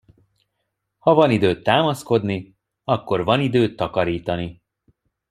[0.99, 4.61] Ha van időd támaszkodni, akkor van időd takarítani.